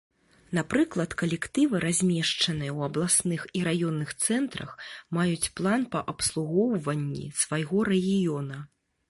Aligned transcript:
Напрыклад, 0.57 1.11
калектывы, 1.21 1.81
размешчаныя 1.83 2.71
ў 2.77 2.79
абласных 2.87 3.43
і 3.59 3.61
раённых 3.67 4.15
цэнтрах, 4.25 4.73
маюць 5.19 5.51
план 5.61 5.85
па 5.93 5.99
абслугоўванні 6.15 7.27
свайго 7.45 7.77
рэгіёна. 7.93 8.57